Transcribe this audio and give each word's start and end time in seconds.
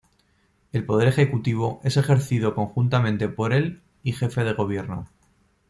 El 0.71 0.83
poder 0.83 1.07
ejecutivo 1.09 1.79
es 1.83 1.95
ejercido 1.95 2.55
conjuntamente 2.55 3.29
por 3.29 3.53
el 3.53 3.83
y 4.01 4.13
jefe 4.13 4.43
de 4.43 4.53
gobierno. 4.53 5.07